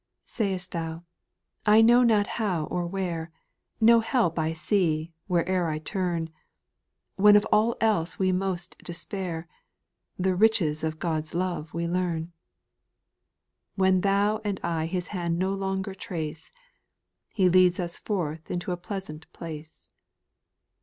.'8. 0.25 0.25
■ 0.27 0.29
Say'st 0.31 0.71
thou, 0.71 1.03
I 1.63 1.81
know 1.83 2.01
not 2.01 2.25
how 2.25 2.63
or 2.63 2.87
where, 2.87 3.31
No 3.79 3.99
help 3.99 4.39
I 4.39 4.51
see, 4.51 5.13
where'er 5.27 5.67
I 5.69 5.77
turn; 5.77 6.31
When 7.17 7.35
of 7.35 7.45
all 7.51 7.77
else 7.79 8.17
we 8.17 8.31
most 8.31 8.75
despair. 8.83 9.47
The 10.17 10.33
riches 10.35 10.83
of 10.83 10.97
God's 10.97 11.35
love 11.35 11.75
we 11.75 11.85
learn. 11.87 12.31
When 13.75 14.01
thou 14.01 14.41
and 14.43 14.59
I 14.63 14.87
His 14.87 15.09
hand 15.13 15.37
no 15.37 15.53
longer 15.53 15.93
trace, 15.93 16.51
He 17.31 17.47
leads 17.47 17.79
us 17.79 17.99
forth 17.99 18.49
into 18.49 18.71
a 18.71 18.77
pleasant 18.77 19.31
place. 19.33 19.87